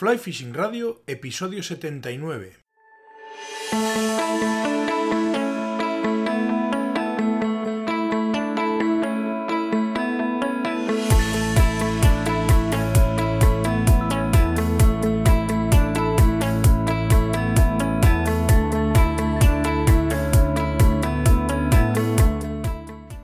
[0.00, 2.56] Fly Fishing Radio, episodio 79.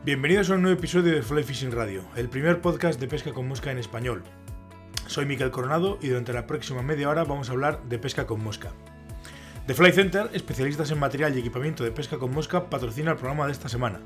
[0.04, 3.48] Bienvenidos a un nuevo episodio de Fly Fishing Radio, el primer podcast de pesca con
[3.48, 4.22] mosca en español.
[5.06, 8.42] Soy Miquel Coronado y durante la próxima media hora vamos a hablar de pesca con
[8.42, 8.72] mosca.
[9.66, 13.46] The Fly Center, especialistas en material y equipamiento de pesca con mosca, patrocina el programa
[13.46, 14.00] de esta semana.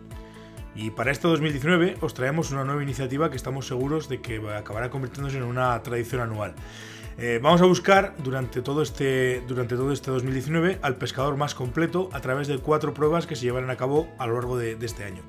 [0.74, 4.90] Y para este 2019 os traemos una nueva iniciativa que estamos seguros de que acabará
[4.90, 6.54] convirtiéndose en una tradición anual.
[7.18, 12.08] Eh, vamos a buscar durante todo, este, durante todo este 2019 al pescador más completo
[12.12, 15.04] a través de cuatro pruebas que se llevarán a cabo a lo largo de este
[15.04, 15.22] año.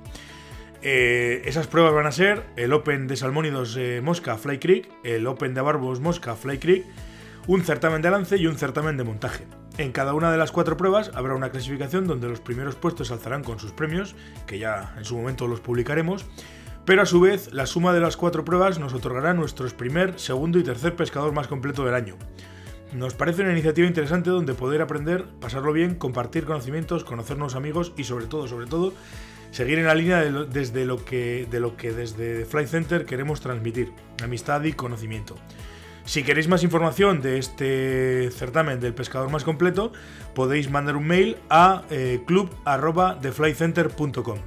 [0.83, 5.27] Eh, esas pruebas van a ser el Open de Salmónidos eh, Mosca Fly Creek, el
[5.27, 6.85] Open de Barbos Mosca Fly Creek,
[7.45, 9.45] un certamen de lance y un certamen de montaje.
[9.77, 13.43] En cada una de las cuatro pruebas habrá una clasificación donde los primeros puestos alzarán
[13.43, 14.15] con sus premios,
[14.47, 16.25] que ya en su momento los publicaremos,
[16.83, 20.57] pero a su vez la suma de las cuatro pruebas nos otorgará nuestro primer, segundo
[20.57, 22.15] y tercer pescador más completo del año.
[22.91, 28.03] Nos parece una iniciativa interesante donde poder aprender, pasarlo bien, compartir conocimientos, conocernos amigos y
[28.03, 28.93] sobre todo, sobre todo,
[29.51, 33.41] seguir en la línea de lo, desde lo que, de lo desde Flight Center queremos
[33.41, 33.91] transmitir,
[34.23, 35.37] amistad y conocimiento.
[36.05, 39.91] Si queréis más información de este certamen del pescador más completo,
[40.33, 44.39] podéis mandar un mail a eh, club.theflycenter.com.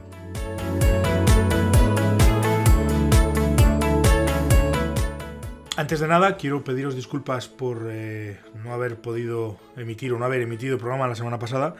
[5.76, 10.42] Antes de nada, quiero pediros disculpas por eh, no haber podido emitir o no haber
[10.42, 11.74] emitido el programa la semana pasada.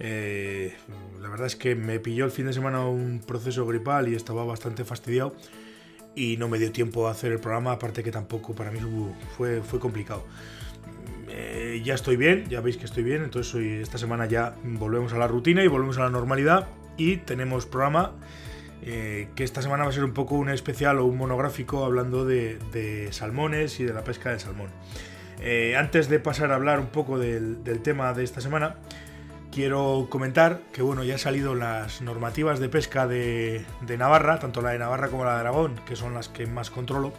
[0.00, 0.74] Eh,
[1.20, 4.44] la verdad es que me pilló el fin de semana un proceso gripal y estaba
[4.44, 5.34] bastante fastidiado
[6.14, 8.78] y no me dio tiempo a hacer el programa, aparte que tampoco para mí
[9.36, 10.24] fue, fue complicado.
[11.30, 15.18] Eh, ya estoy bien, ya veis que estoy bien, entonces esta semana ya volvemos a
[15.18, 18.12] la rutina y volvemos a la normalidad y tenemos programa
[18.82, 22.24] eh, que esta semana va a ser un poco un especial o un monográfico hablando
[22.24, 24.70] de, salmones y de la pesca del salmón.
[25.76, 28.76] antes de pasar a hablar un poco del tema de esta semana,
[29.52, 33.64] quiero comentar que bueno, ya han salido las normativas de pesca de,
[33.98, 37.12] Navarra, tanto la de Navarra como la de Aragón, que son las que más controlo.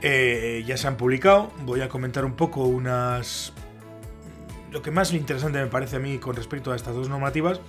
[0.00, 1.52] Eh, ya se han publicado.
[1.64, 3.52] Voy a comentar un poco unas.
[4.70, 7.60] Lo que más interesante me parece a mí con respecto a estas dos normativas.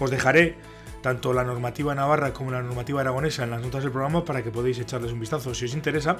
[0.00, 0.56] Os dejaré
[1.02, 4.50] tanto la normativa navarra como la normativa aragonesa en las notas del programa para que
[4.50, 6.16] podáis echarles un vistazo si os interesa.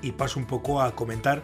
[0.00, 1.42] Y paso un poco a comentar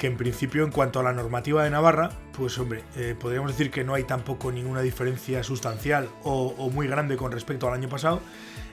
[0.00, 3.70] que en principio en cuanto a la normativa de Navarra, pues hombre, eh, podríamos decir
[3.70, 8.22] que no hay tampoco ninguna diferencia sustancial o, muy grande con respecto al año pasado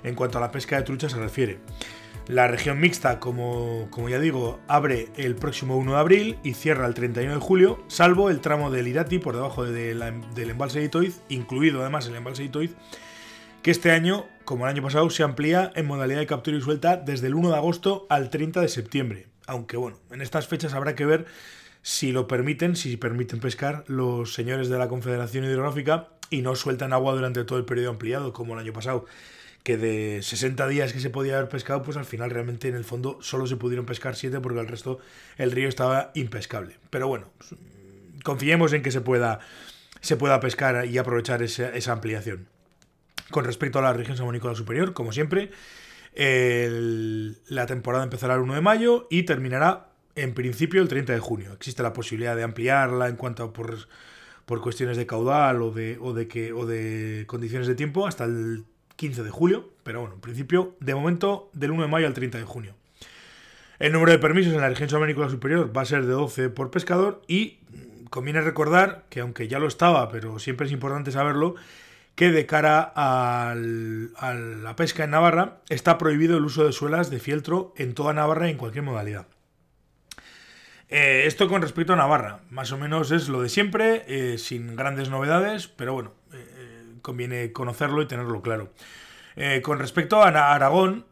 [0.03, 1.59] en cuanto a la pesca de trucha se refiere.
[2.27, 6.87] La región mixta, como, como, ya digo, abre el próximo 1 de abril y cierra
[6.87, 10.01] el 31 de julio, salvo el tramo del Irati por debajo del
[10.37, 12.75] embalse de Itoiz, incluido además el embalse de Itoiz,
[13.61, 16.95] que este año, como el año pasado, se amplía en modalidad de captura y suelta
[16.95, 19.36] desde el 1 de agosto al 30 de septiembre.
[19.47, 21.25] Aunque bueno, en estas fechas habrá que ver
[21.81, 26.93] si lo permiten, si permiten pescar los señores de la Confederación Hidrográfica y no sueltan
[26.93, 29.05] agua durante todo el periodo ampliado, como el año pasado,
[29.63, 32.85] que de 60 días que se podía haber pescado, pues al final realmente en el
[32.85, 34.99] fondo solo se pudieron pescar 7 porque el resto
[35.37, 36.77] el río estaba impescable.
[36.89, 37.29] Pero bueno,
[38.23, 39.39] confiemos en que se pueda,
[40.01, 42.47] se pueda pescar y aprovechar esa, ampliación.
[43.29, 45.51] Con respecto a la región salmonícola superior, como siempre,
[46.19, 51.53] la temporada empezará el 1 de mayo y terminará en principio el 30 de junio.
[51.53, 53.77] Existe la posibilidad de ampliarla en cuanto a por,
[54.45, 58.23] por cuestiones de caudal o de, o, de que, o de condiciones de tiempo hasta
[58.23, 62.13] el 15 de julio, pero bueno, en principio, de momento, del 1 de mayo al
[62.13, 62.73] 30 de junio.
[63.77, 66.71] El número de permisos en la región subamericana superior va a ser de 12 por
[66.71, 67.59] pescador y
[68.09, 71.53] conviene recordar que aunque ya lo estaba, pero siempre es importante saberlo,
[72.17, 77.19] que de cara a la pesca en Navarra está prohibido el uso de suelas de
[77.19, 79.27] fieltro en toda Navarra y en cualquier modalidad.
[80.89, 84.75] Eh, esto con respecto a Navarra, más o menos es lo de siempre, eh, sin
[84.75, 88.73] grandes novedades, pero bueno, eh, conviene conocerlo y tenerlo claro.
[89.61, 91.05] con respecto a Aragón,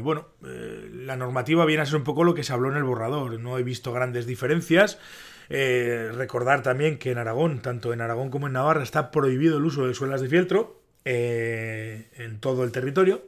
[0.00, 3.38] bueno, la normativa viene a ser un poco lo que se habló en el borrador,
[3.38, 4.98] no he visto grandes diferencias.
[5.52, 9.64] Eh, recordar también que en Aragón, tanto en Aragón como en Navarra, está prohibido el
[9.64, 13.22] uso de suelas de fieltro eh, en todo el territorio.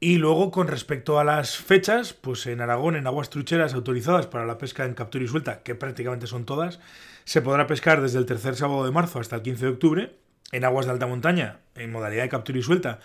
[0.00, 4.46] Y luego, con respecto a las fechas, pues en Aragón, en aguas trucheras autorizadas para
[4.46, 6.78] la pesca en captura y suelta, que prácticamente son todas,
[7.24, 10.14] se podrá pescar desde el tercer sábado de marzo hasta el 15 de octubre.
[10.52, 13.00] En aguas de alta montaña, en modalidad de captura y suelta,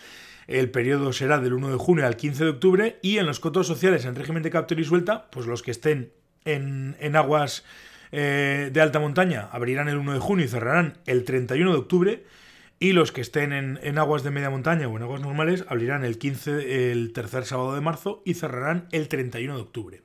[0.48, 3.00] el periodo será del 1 de junio al 15 de octubre.
[3.02, 6.12] Y en los cotos sociales en régimen de captura y suelta, pues los que estén
[6.46, 7.64] en, aguas
[8.16, 12.24] eh, de alta montaña abrirán el 1 de junio y cerrarán el 31 de octubre.
[12.78, 16.20] Y los que estén en, aguas de media montaña o en aguas normales abrirán el
[16.20, 20.02] 15, el tercer sábado de marzo y cerrarán el 31 de octubre.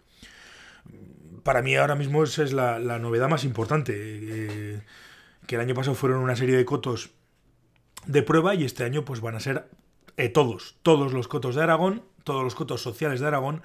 [1.43, 3.93] Para mí ahora mismo esa es la, novedad más importante.
[3.95, 4.81] Eh,
[5.47, 7.11] que el año pasado fueron una serie de cotos
[8.07, 9.69] de prueba y este año pues van a ser
[10.17, 13.61] eh, todos, todos los cotos de Aragón, todos los cotos sociales de Aragón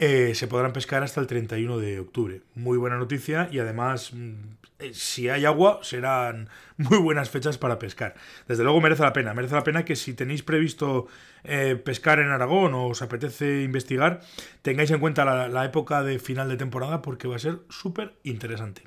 [0.00, 2.40] eh, se podrán pescar hasta el 31 de octubre.
[2.54, 4.32] Muy buena noticia y además, mm,
[4.80, 8.14] eh, si hay agua, serán muy buenas fechas para pescar.
[8.48, 9.34] Desde luego merece la pena.
[9.34, 11.06] Merece la pena que si tenéis previsto
[11.44, 14.20] eh, pescar en Aragón o os apetece investigar,
[14.62, 18.82] tengáis en cuenta la, época de final de temporada porque va a ser súper interesante.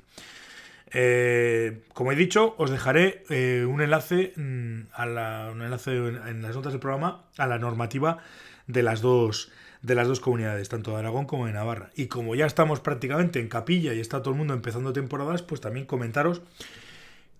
[1.94, 3.24] como he dicho, os dejaré
[3.66, 8.18] un enlace, mm, a un enlace en las notas del programa a la normativa
[8.66, 9.50] de las dos
[9.82, 11.90] de las dos comunidades, tanto de Aragón como de Navarra.
[11.94, 15.60] Y como ya estamos prácticamente en capilla y está todo el mundo empezando temporadas, pues
[15.60, 16.42] también comentaros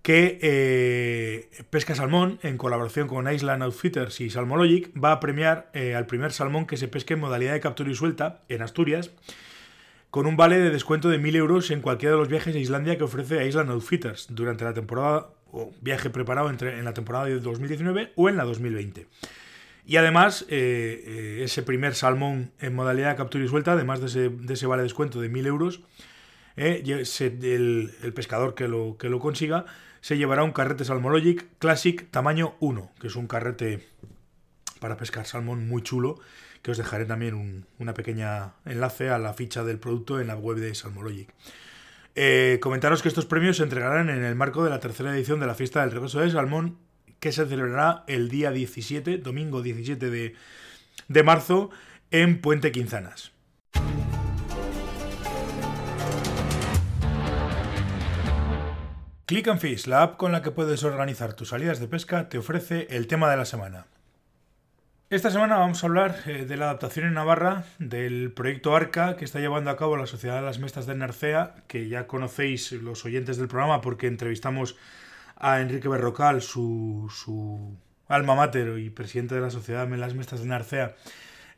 [0.01, 5.95] que eh, Pesca Salmón, en colaboración con Island Outfitters y Salmologic, va a premiar eh,
[5.95, 9.11] al primer salmón que se pesque en modalidad de captura y suelta en Asturias,
[10.09, 12.97] con un vale de descuento de 1.000 euros en cualquiera de los viajes a Islandia
[12.97, 17.39] que ofrece Island Outfitters durante la temporada o viaje preparado entre, en la temporada de
[17.39, 19.05] 2019 o en la 2020.
[19.89, 24.05] Y además, eh, eh, ese primer salmón en modalidad de captura y suelta, además de
[24.05, 25.81] ese, de ese vale descuento de 1.000 euros,
[26.57, 29.65] eh, el, pescador que lo, que lo consiga
[30.01, 33.87] se llevará un carrete Salmologic Classic tamaño 1, que es un carrete
[34.79, 36.19] para pescar salmón muy chulo,
[36.61, 40.35] que os dejaré también un una pequeña enlace a la ficha del producto en la
[40.35, 41.33] web de Salmologic.
[42.59, 45.55] comentaros que estos premios se entregarán en el marco de la tercera edición de la
[45.55, 46.77] fiesta del regreso de salmón
[47.19, 50.35] que se celebrará el día 17, domingo 17 de,
[51.07, 51.69] de marzo,
[52.11, 53.31] en Puente Quinzanas.
[59.25, 62.39] Click and Fish, la app con la que puedes organizar tus salidas de pesca, te
[62.39, 63.85] ofrece el tema de la semana.
[65.11, 69.25] Esta semana vamos a hablar eh, de la adaptación en Navarra del proyecto ARCA que
[69.25, 73.05] está llevando a cabo la Sociedad de las Mestas de Narcea, que ya conocéis los
[73.05, 74.77] oyentes del programa porque entrevistamos
[75.39, 77.09] a Enrique Berrocal, su,
[78.07, 80.95] alma mater y presidente de la Sociedad de las de Narcea,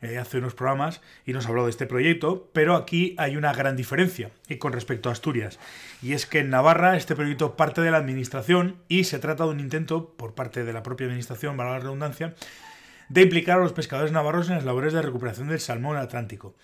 [0.00, 3.76] eh, hace unos programas y nos habló de este proyecto, pero aquí hay una gran
[3.76, 5.58] diferencia y con respecto a Asturias.
[6.02, 9.50] Y es que en Navarra este proyecto parte de la administración y se trata de
[9.50, 12.34] un intento por parte de la propia administración, para la redundancia,
[13.08, 16.56] de implicar a los pescadores navarros en las labores de recuperación del salmón atlántico.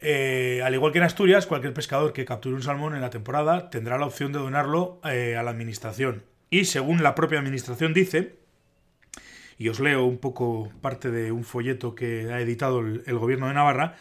[0.00, 3.70] Eh, al igual que en Asturias, cualquier pescador que capture un salmón en la temporada
[3.70, 8.36] tendrá la opción de donarlo eh, a la administración y según la propia administración dice,
[9.56, 13.54] y os leo un poco parte de un folleto que ha editado el, gobierno de
[13.54, 13.96] Navarra,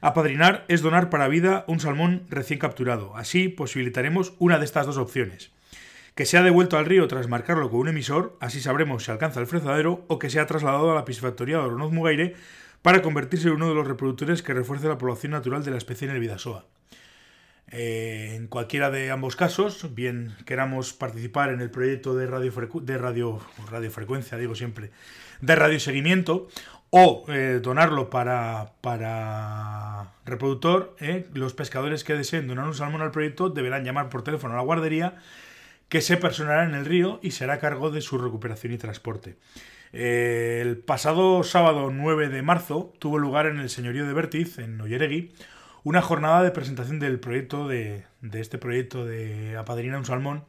[0.00, 3.16] apadrinar es donar para vida un salmón recién capturado.
[3.16, 5.52] Así posibilitaremos una de estas dos opciones.
[6.16, 9.46] Que sea devuelto al río tras marcarlo con un emisor, así sabremos si alcanza el
[9.46, 12.34] frezadero, o que sea trasladado a la piscifactoría de Oronoz Mugaire
[12.82, 16.08] para convertirse en uno de los reproductores que refuerce la población natural de la especie
[16.08, 16.66] en el Vidasoa.
[17.74, 23.40] Eh, en cualquiera de ambos casos, bien queramos participar en el proyecto de, de radio,
[23.70, 24.90] radiofrecuencia, digo siempre,
[25.40, 26.48] de radioseguimiento,
[26.90, 33.10] o eh, donarlo para, para reproductor, eh, los pescadores que deseen donar un salmón al
[33.10, 35.16] proyecto deberán llamar por teléfono a la guardería
[35.88, 39.36] que se personará en el río y será cargo de su recuperación y transporte.
[39.92, 45.32] el pasado sábado 9 de marzo tuvo lugar en el señorío de Bertiz, en Olleregui,
[45.84, 50.44] una jornada de presentación del proyecto de, este proyecto de Apadrina un Salmón,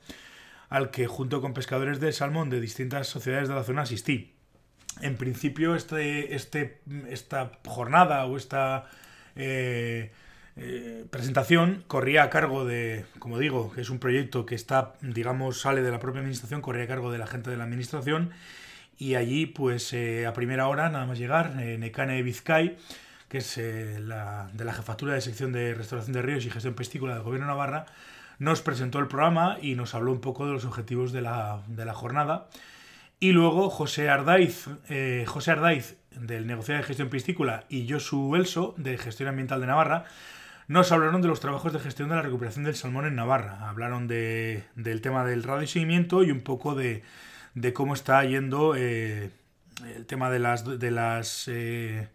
[0.69, 4.33] al que junto con pescadores de salmón de distintas sociedades de la zona asistí.
[5.01, 8.85] En principio, este, este, esta jornada o esta
[9.35, 10.11] eh,
[10.55, 15.61] eh, presentación corría a cargo de, como digo, que es un proyecto que está, digamos,
[15.61, 18.31] sale de la propia administración, corría a cargo de la gente de la administración.
[18.99, 22.77] Y allí, pues eh, a primera hora, nada más llegar, Necane Vizcay,
[23.33, 26.75] que es eh, la, de la Jefatura de Sección de Restauración de Ríos y Gestión
[26.75, 27.87] Pestícola del Gobierno de Navarra,
[28.37, 31.63] nos presentó el programa y nos habló un poco de los objetivos de la,
[31.95, 32.47] jornada.
[33.19, 38.75] Y luego José Ardaiz, eh, José Ardaiz del Negociado de Gestión Piscícola y Josu Elso
[38.77, 40.05] de Gestión Ambiental de Navarra
[40.67, 43.67] nos hablaron de los trabajos de gestión de la recuperación del salmón en Navarra.
[43.67, 47.01] Hablaron de, del tema del radio y seguimiento y un poco de,
[47.55, 49.31] de cómo está yendo eh,
[49.95, 52.09] el tema de las, de las eh,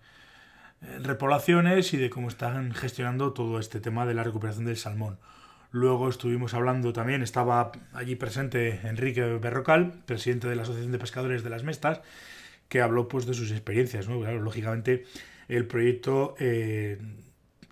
[0.80, 5.18] repoblaciones y de cómo están gestionando todo este tema de la recuperación del salmón.
[5.70, 11.42] Luego estuvimos hablando también, estaba allí presente Enrique Berrocal, presidente de la Asociación de Pescadores
[11.42, 12.00] de las Mestas,
[12.68, 14.06] que habló pues de sus experiencias.
[14.06, 15.04] lógicamente
[15.48, 16.98] el proyecto eh,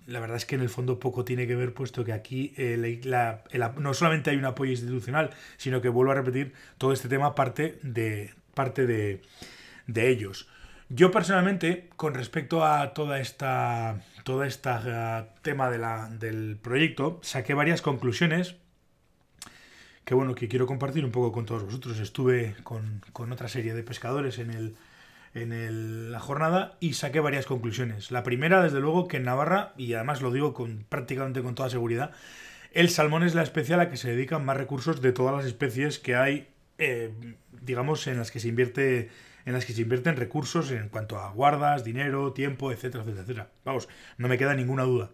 [0.07, 3.01] la verdad es que en el fondo poco tiene que ver, puesto que aquí eh,
[3.77, 7.77] no solamente hay un apoyo institucional, sino que vuelvo a repetir, todo este tema parte
[7.83, 9.21] de, parte de,
[9.85, 10.47] de ellos.
[10.89, 17.81] Yo personalmente, con respecto a toda esta, toda esta uh, tema del proyecto, saqué varias
[17.81, 18.55] conclusiones
[20.05, 21.99] que bueno, que quiero compartir un poco con todos vosotros.
[21.99, 24.77] Estuve con, con otra serie de pescadores en el,
[25.33, 28.09] en la jornada y saqué varias conclusiones.
[28.09, 31.69] La primera, desde luego, que en Navarra, y además lo digo con prácticamente con toda
[31.69, 32.11] seguridad,
[32.71, 35.45] el salmón es la especie a la que se dedican más recursos de todas las
[35.45, 37.11] especies que hay, eh,
[37.61, 39.09] digamos, en las que se invierte
[39.47, 43.49] en las que se invierten recursos en cuanto a guardas, dinero, tiempo, etcétera, etcétera, etcétera.
[43.63, 43.87] Vamos,
[44.17, 45.09] no me queda ninguna duda.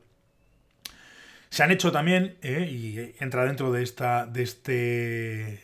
[1.51, 4.25] Se han hecho también, eh, y entra dentro de esta.
[4.25, 5.61] de este.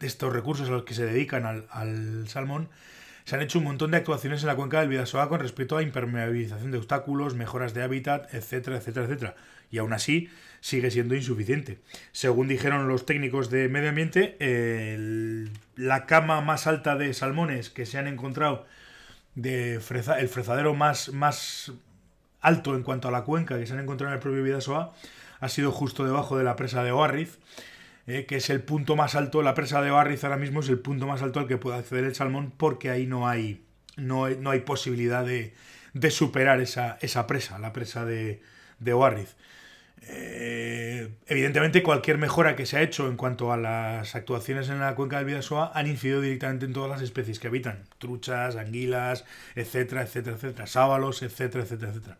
[0.00, 2.68] de estos recursos a los que se dedican al, al salmón,
[3.26, 5.82] se han hecho un montón de actuaciones en la cuenca del Vidasoa con respecto a
[5.82, 9.34] impermeabilización de obstáculos, mejoras de hábitat, etcétera, etcétera, etcétera.
[9.68, 10.30] Y aún así
[10.60, 11.80] sigue siendo insuficiente.
[12.12, 14.36] Según dijeron los técnicos de medio ambiente,
[15.74, 18.64] la cama más alta de salmones que se han encontrado,
[19.34, 21.72] de el frezadero más, más
[22.40, 24.94] alto en cuanto a la cuenca que se han encontrado en el propio Vidasoa,
[25.40, 27.40] ha sido justo debajo de la presa de Oarriz
[28.06, 30.78] eh, que es el punto más alto, la presa de Barriz ahora mismo es el
[30.78, 33.64] punto más alto al que puede acceder el salmón porque ahí no hay,
[33.96, 35.54] no, no hay posibilidad de,
[35.92, 38.40] de superar esa, esa, presa, la presa de,
[38.78, 39.34] de Oarriz.
[40.08, 44.94] Eh, evidentemente, cualquier mejora que se ha hecho en cuanto a las actuaciones en la
[44.94, 49.24] cuenca del Vidasoa han incidido directamente en todas las especies que habitan: truchas, anguilas,
[49.56, 52.18] etcétera, etcétera, etcétera, sábalos, etcétera, etcétera, etcétera.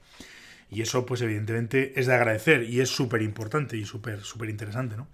[0.68, 4.96] Y eso, pues, evidentemente, es de agradecer y es súper importante y súper, súper interesante,
[4.96, 5.06] ¿no?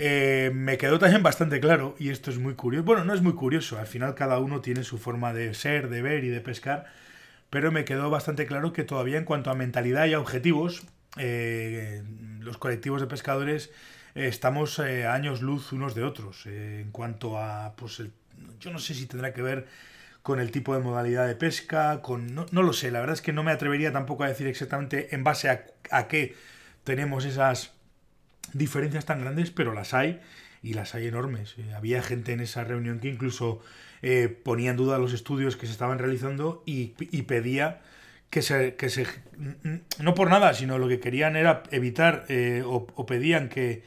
[0.00, 3.32] Eh, me quedó también bastante claro, y esto es muy curioso, bueno, no es muy
[3.32, 6.86] curioso, al final cada uno tiene su forma de ser, de ver y de pescar,
[7.50, 10.84] pero me quedó bastante claro que todavía en cuanto a mentalidad y a objetivos,
[11.16, 12.04] eh,
[12.38, 13.72] los colectivos de pescadores
[14.14, 16.46] eh, estamos a años luz unos de otros.
[16.46, 18.00] en cuanto a, pues,
[18.60, 19.66] yo no sé si tendrá que ver
[20.22, 23.32] con el tipo de modalidad de pesca, con no, lo sé, la verdad es que
[23.32, 26.36] no me atrevería tampoco a decir exactamente en base a qué
[26.84, 27.77] tenemos esas
[28.52, 30.20] diferencias tan grandes, pero las hay
[30.62, 31.54] y las hay enormes.
[31.58, 33.60] Eh, había gente en esa reunión que incluso
[34.02, 36.88] eh, ponía en duda los estudios que se estaban realizando y,
[37.22, 37.80] pedía
[38.30, 39.06] que se, que se...
[39.98, 43.82] No por nada, sino lo que querían era evitar eh, o, pedían que,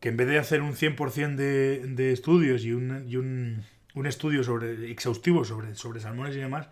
[0.00, 4.06] que, en vez de hacer un 100% de, de estudios y, un, y un, un,
[4.06, 6.68] estudio sobre, exhaustivo sobre, sobre salmones y demás,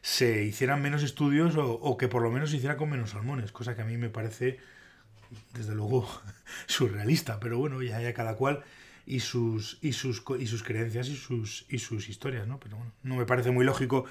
[0.00, 3.52] se hicieran menos estudios o, o que por lo menos se hiciera con menos salmones,
[3.52, 4.58] cosa que a mí me parece
[5.54, 6.08] desde luego
[6.66, 8.62] surrealista, pero bueno, ya, ya cada cual
[9.06, 12.58] y sus, y sus, y sus creencias y sus, y sus historias, ¿no?
[12.60, 14.04] Pero bueno, no me parece muy lógico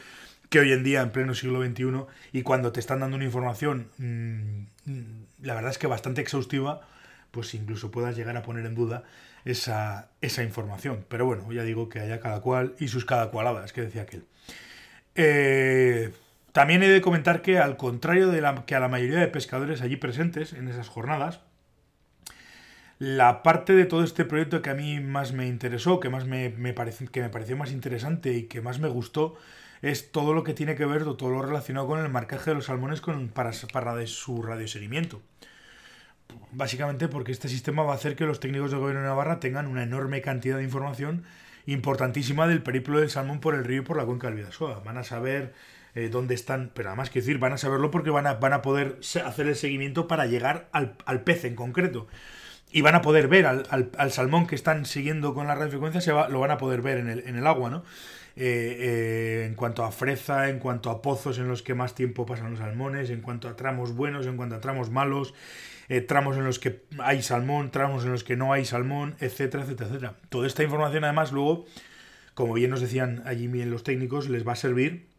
[0.49, 3.87] que hoy en día, en pleno siglo XXI, y cuando te están dando una información,
[3.97, 6.81] mm, la verdad es que bastante exhaustiva,
[7.31, 9.03] pues incluso puedas llegar a poner en duda
[9.45, 11.05] esa, esa información.
[11.07, 14.25] Pero bueno, ya digo que haya cada cual y sus cada cualadas, que decía aquel.
[15.15, 16.11] Eh,
[16.51, 19.81] también he de comentar que, al contrario de la, que a la mayoría de pescadores
[19.81, 21.41] allí presentes en esas jornadas,
[22.99, 26.51] la parte de todo este proyecto que a mí más me interesó, que más me,
[26.73, 29.35] parece, que me pareció más interesante y que más me gustó,
[29.81, 32.65] es todo lo que tiene que ver, todo lo relacionado con el marcaje de los
[32.65, 35.19] salmones con, para, para su radioseguimiento.
[36.51, 39.67] Básicamente porque este sistema va a hacer que los técnicos del gobierno de Navarra tengan
[39.67, 41.23] una enorme cantidad de información
[41.65, 44.81] importantísima del periplo del salmón por el río y por la cuenca del Vidasoa.
[44.85, 45.53] Van a saber
[45.93, 48.61] eh, dónde están, pero además que decir, van a saberlo porque van a, van a
[48.61, 52.07] poder hacer el seguimiento para llegar al, pez en concreto.
[52.71, 56.29] Y van a poder ver al, salmón que están siguiendo con la radiofrecuencia, se va,
[56.29, 57.83] lo van a poder ver en el, en el agua, ¿no?
[58.37, 62.25] Eh, eh, en cuanto a freza, en cuanto a pozos en los que más tiempo
[62.25, 65.33] pasan los salmones, en cuanto a tramos buenos, en cuanto a tramos malos,
[66.07, 69.89] tramos en los que hay salmón, tramos en los que no hay salmón, etcétera, etcétera,
[69.89, 70.15] etcétera.
[70.29, 71.65] Toda esta información además luego,
[72.33, 75.10] como bien nos decían allí los técnicos, les va a servir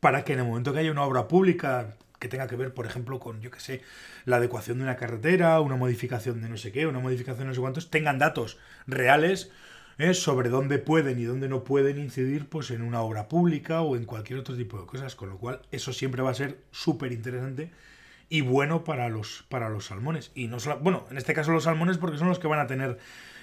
[0.00, 2.86] para que en el momento que haya una obra pública que tenga que ver, por
[2.86, 3.82] ejemplo, con, yo qué sé,
[4.26, 7.54] la adecuación de una carretera, una modificación de no sé qué, una modificación de no
[7.54, 9.50] sé cuántos, tengan datos reales
[9.98, 10.12] ¿eh?
[10.12, 14.04] sobre dónde pueden y dónde no pueden incidir pues, en una obra pública o en
[14.04, 17.70] cualquier otro tipo de cosas, con lo cual eso siempre va a ser súper interesante
[18.28, 20.30] y bueno para los, para los salmones.
[20.34, 22.66] Y no solo, bueno, en este caso los salmones porque son los que van a
[22.66, 22.98] tener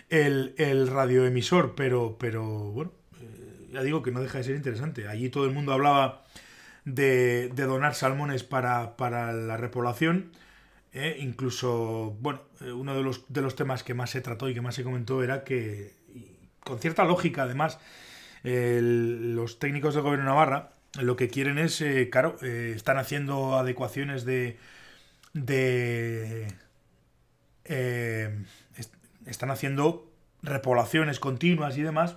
[0.09, 5.07] el, el radioemisor, pero, pero bueno, eh, ya digo que no deja de ser interesante.
[5.07, 6.23] Allí todo el mundo hablaba
[6.87, 10.31] de, donar salmones para, la repoblación.
[10.93, 14.53] Eh, incluso, bueno, eh, uno de los, de los temas que más se trató y
[14.53, 15.93] que más se comentó era que,
[16.61, 17.79] con cierta lógica además,
[18.43, 24.57] los técnicos del gobierno Navarra lo que quieren es, eh, claro, están haciendo adecuaciones de...
[25.33, 26.47] de
[29.25, 30.09] están haciendo
[30.41, 32.15] repoblaciones continuas y demás,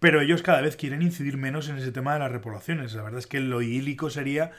[0.00, 2.94] pero ellos cada vez quieren incidir menos en ese tema de las repoblaciones.
[2.94, 4.50] La verdad es que lo idílico sería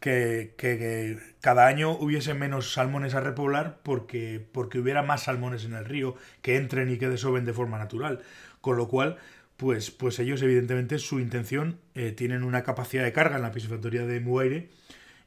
[0.00, 5.74] que, que, cada año hubiese menos salmones a repoblar porque, porque hubiera más salmones en
[5.74, 8.22] el río que entren y que desoben de forma natural.
[8.60, 9.16] Con lo cual,
[9.56, 14.06] pues, pues ellos evidentemente su intención eh, tienen una capacidad de carga en la piscifactoría
[14.06, 14.70] de Muaire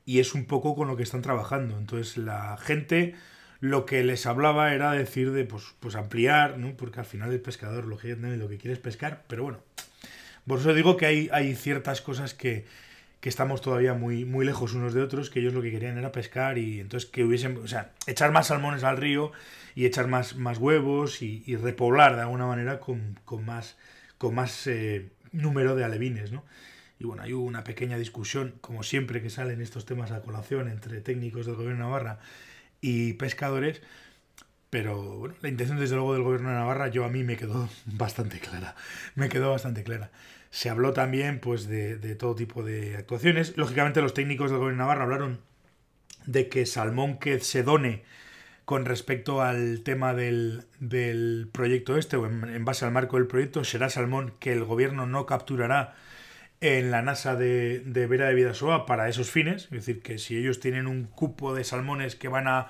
[0.05, 1.77] y es un poco con lo que están trabajando.
[1.77, 3.15] Entonces la gente
[3.59, 6.75] lo que les hablaba era decir de pues, pues ampliar, ¿no?
[6.77, 9.59] porque al final el pescador lo que, lo que quiere es pescar, pero bueno,
[10.47, 12.65] por eso digo que hay, hay ciertas cosas que,
[13.19, 16.11] que estamos todavía muy, muy lejos unos de otros, que ellos lo que querían era
[16.11, 19.31] pescar y entonces que hubiesen, o sea, echar más salmones al río
[19.75, 23.75] y echar más, más huevos y, y repoblar de alguna manera con, con más
[24.19, 26.43] con más eh, número de alevines, ¿no?
[26.99, 30.99] Y bueno, hay una pequeña discusión, como siempre que salen estos temas a colación entre
[30.99, 32.19] técnicos del gobierno de Navarra
[32.81, 33.81] y pescadores,
[34.69, 37.69] pero bueno, la intención desde luego del gobierno de Navarra yo a mí me quedó
[37.85, 38.75] bastante clara,
[39.15, 40.11] me quedó bastante clara.
[40.51, 43.55] Se habló también pues de, de todo tipo de actuaciones.
[43.55, 45.41] Lógicamente los técnicos del gobierno de Navarra hablaron
[46.25, 48.03] de que salmón que se done
[48.69, 53.63] con respecto al tema del, del proyecto este, o en, base al marco del proyecto,
[53.63, 55.95] será salmón que el gobierno no capturará
[56.61, 59.63] en la NASA de, de Vera de Vidasoa para esos fines.
[59.65, 62.67] Es decir, que si ellos tienen un cupo de salmones que van a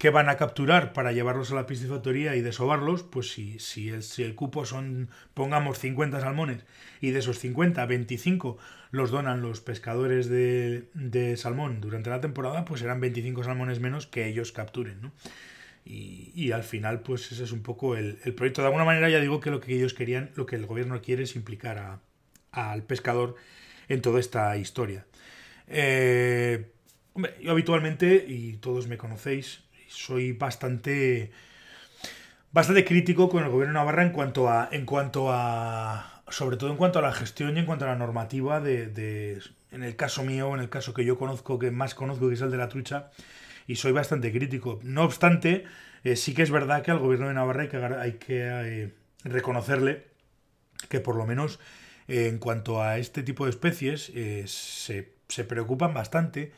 [0.00, 4.02] que van a capturar para llevarlos a la piscifactoría y desovarlos, pues si, si, el,
[4.02, 6.64] si el cupo son, pongamos, 50 salmones
[7.02, 8.56] y de esos 50, 25
[8.92, 14.06] los donan los pescadores de, de salmón durante la temporada, pues serán 25 salmones menos
[14.06, 15.12] que ellos capturen, ¿no?
[15.84, 18.62] Y, y, al final, pues ese es un poco el, el, proyecto.
[18.62, 21.24] De alguna manera ya digo que lo que ellos querían, lo que el gobierno quiere
[21.24, 22.00] es implicar a,
[22.52, 23.36] al pescador
[23.88, 25.06] en toda esta historia.
[25.66, 26.70] Eh,
[27.42, 31.30] yo habitualmente, y todos me conocéis, soy bastante
[32.52, 36.70] bastante crítico con el gobierno de Navarra en cuanto a en cuanto a sobre todo
[36.70, 39.94] en cuanto a la gestión y en cuanto a la normativa de, de en el
[39.94, 42.56] caso mío en el caso que yo conozco que más conozco que es el de
[42.56, 43.10] la trucha
[43.68, 45.64] y soy bastante crítico no obstante
[46.02, 48.94] eh, sí que es verdad que al gobierno de Navarra hay que, hay que eh,
[49.24, 50.06] reconocerle
[50.88, 51.60] que por lo menos
[52.10, 56.52] en cuanto a este tipo de especies eh, se, se preocupan bastante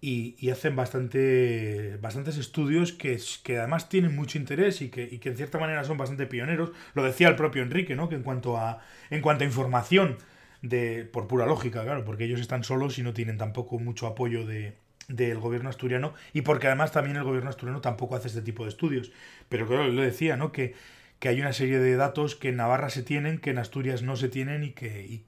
[0.00, 5.28] y, hacen bastante, bastantes estudios que, que además tienen mucho interés y que, y que,
[5.28, 6.72] en cierta manera son bastante pioneros.
[6.94, 8.08] Lo decía el propio Enrique, ¿no?
[8.08, 10.18] que en cuanto a, en cuanto a información,
[10.62, 14.46] de, por pura lógica, claro, porque ellos están solos y no tienen tampoco mucho apoyo
[14.46, 14.76] de,
[15.08, 18.70] del gobierno asturiano y porque además también el gobierno asturiano tampoco hace este tipo de
[18.70, 19.12] estudios.
[19.48, 20.52] Pero claro, lo decía, ¿no?
[20.52, 20.74] Que,
[21.22, 24.16] que hay una serie de datos que en Navarra se tienen, que en Asturias no
[24.16, 25.20] se tienen y que,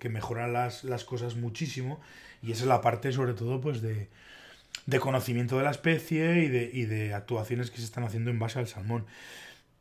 [0.00, 2.00] que mejoran las, las cosas muchísimo
[2.42, 4.08] y esa es la parte, sobre todo, pues de,
[4.86, 8.40] de conocimiento de la especie y de, y de actuaciones que se están haciendo en
[8.40, 9.06] base al salmón.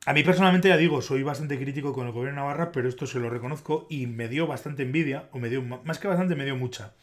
[0.05, 3.07] A mí personalmente, ya digo, soy bastante crítico con el gobierno de Navarra, pero esto
[3.07, 6.45] se lo reconozco y me dio bastante envidia, o me dio, más que bastante, me
[6.45, 6.93] dio mucha.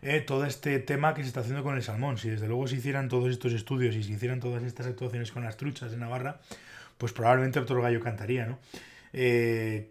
[0.00, 2.16] Eh, todo este tema que se está haciendo con el salmón.
[2.16, 5.44] Si desde luego se hicieran todos estos estudios y se hicieran todas estas actuaciones con
[5.44, 6.40] las truchas de Navarra,
[7.02, 8.60] pues probablemente otro gallo cantaría, ¿no?
[9.12, 9.88] Eh,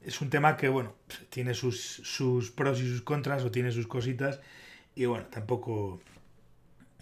[0.00, 0.94] es un tema que, bueno,
[1.28, 4.40] tiene sus, sus pros y sus contras o tiene sus cositas.
[4.94, 6.00] Y bueno, tampoco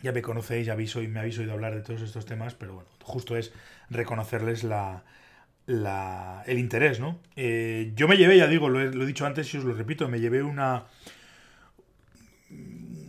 [0.03, 2.89] ya me conocéis, ya y me habéis oído hablar de todos estos temas, pero bueno,
[3.05, 3.53] justo es
[3.89, 5.05] reconocerles la,
[5.67, 7.21] la, el interés, ¿no?
[7.37, 10.19] Eh, yo me llevé, ya digo, lo he, dicho antes y os lo repito, me
[10.19, 10.87] llevé una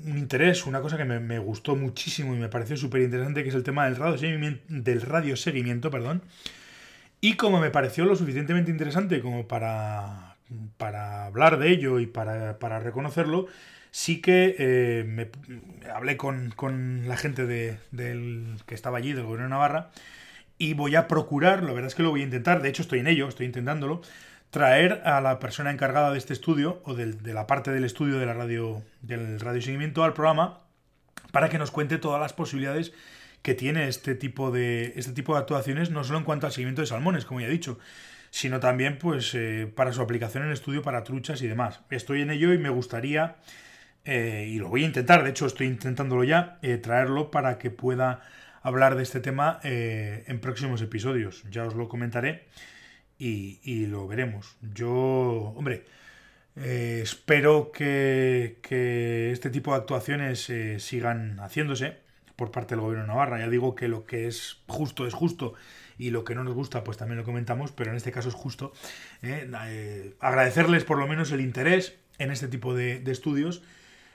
[0.05, 3.55] un interés, una cosa que me, gustó muchísimo y me pareció súper interesante, que es
[3.55, 6.23] el tema del radio seguimiento, del perdón,
[7.21, 10.35] y como me pareció lo suficientemente interesante como para,
[10.77, 13.47] para hablar de ello y para, para reconocerlo,
[13.91, 15.29] sí que eh, me,
[15.93, 19.91] hablé con, con, la gente de, del, que estaba allí, del gobierno de Navarra,
[20.57, 22.99] y voy a procurar, la verdad es que lo voy a intentar, de hecho estoy
[22.99, 24.01] en ello, estoy intentándolo,
[24.53, 28.27] traer a la persona encargada de este estudio, o de la parte del estudio de
[28.27, 30.59] la radio, del radio seguimiento al programa,
[31.31, 32.93] para que nos cuente todas las posibilidades
[33.41, 36.81] que tiene este tipo de, este tipo de actuaciones, no solo en cuanto al seguimiento
[36.81, 37.79] de salmones, como ya he dicho,
[38.29, 41.79] sino también pues, eh, para su aplicación en estudio para truchas y demás.
[41.89, 43.37] Estoy en ello y me gustaría,
[44.05, 47.71] eh, y lo voy a intentar, de hecho estoy intentándolo ya, eh, traerlo para que
[47.71, 48.21] pueda
[48.61, 51.43] hablar de este tema en próximos episodios.
[51.49, 52.45] Ya os lo comentaré
[53.17, 54.55] y, y lo veremos.
[54.73, 54.91] Yo,
[55.55, 55.85] hombre,
[56.55, 61.97] eh, espero que, que, este tipo de actuaciones sigan haciéndose
[62.35, 63.39] por parte del gobierno de Navarra.
[63.39, 65.53] Ya digo que lo que es justo es justo
[65.97, 68.35] y lo que no nos gusta pues también lo comentamos, pero en este caso es
[68.35, 68.73] justo
[69.21, 69.49] ¿eh?
[69.67, 73.63] Eh, agradecerles por lo menos el interés en este tipo de, estudios.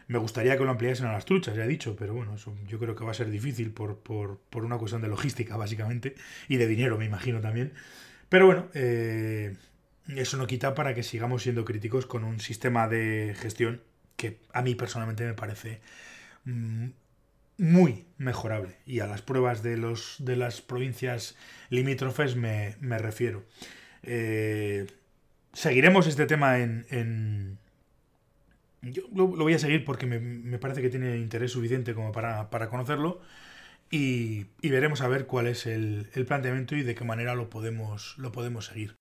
[0.07, 2.79] Me gustaría que lo ampliasen a las truchas, ya he dicho, pero bueno, eso yo
[2.79, 6.15] creo que va a ser difícil por, por, una cuestión de logística, básicamente,
[6.49, 7.73] y de dinero, me imagino también.
[8.29, 9.57] Pero bueno, eh,
[10.09, 13.83] eso no quita para que sigamos siendo críticos con un sistema de gestión
[14.17, 15.81] que a mí personalmente me parece
[16.45, 16.89] mm,
[17.59, 18.77] muy mejorable.
[18.87, 21.37] Y a las pruebas de, los, de las provincias
[21.71, 23.45] limítrofes me, refiero.
[24.03, 24.87] Eh,
[25.53, 27.59] seguiremos este tema en...
[28.83, 33.21] Yo lo, voy a seguir porque me, parece que tiene interés suficiente como para, conocerlo.
[33.91, 38.15] Y, veremos a ver cuál es el, el, planteamiento y de qué manera lo podemos,
[38.19, 38.97] lo podemos seguir.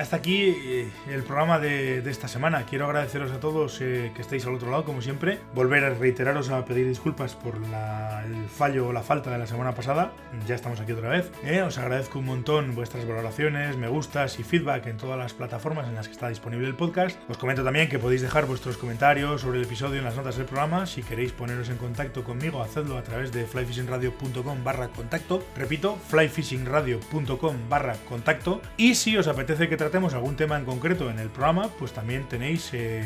[0.00, 2.64] Hasta aquí eh, el programa de, esta semana.
[2.64, 5.40] Quiero agradeceros a todos eh, que estéis al otro lado, como siempre.
[5.54, 9.74] Volver a reiteraros a pedir disculpas por el fallo o la falta de la semana
[9.74, 10.14] pasada.
[10.46, 11.30] Ya estamos aquí otra vez.
[11.44, 15.86] Eh, os agradezco un montón vuestras valoraciones, me gustas y feedback en todas las plataformas
[15.86, 17.18] en las que está disponible el podcast.
[17.28, 20.46] Os comento también que podéis dejar vuestros comentarios sobre el episodio en las notas del
[20.46, 20.86] programa.
[20.86, 25.44] Si queréis poneros en contacto conmigo, hacedlo a través de flyfishingradio.com barra contacto.
[25.54, 28.62] Repito, flyfishingradio.com barra contacto.
[28.78, 32.28] Y si os apetece que tratemos algún tema en concreto en el programa, pues también
[32.28, 33.02] tenéis eh,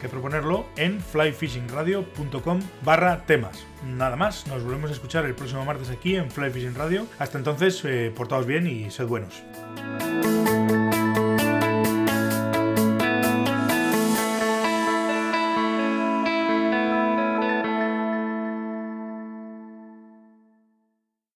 [0.00, 3.64] que proponerlo en flyfishingradio.com barra temas.
[3.86, 7.06] Nada más, nos volvemos a escuchar el próximo martes aquí en Fly Fishing Radio.
[7.20, 9.44] Hasta entonces, eh, portaos bien y sed buenos.